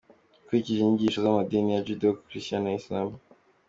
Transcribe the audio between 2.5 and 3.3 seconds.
na Islam.